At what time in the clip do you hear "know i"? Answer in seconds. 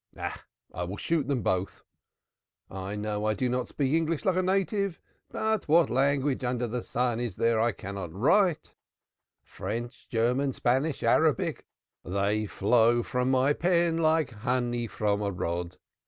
2.95-3.35